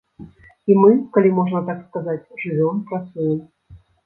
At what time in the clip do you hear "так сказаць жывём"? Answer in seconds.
1.69-2.81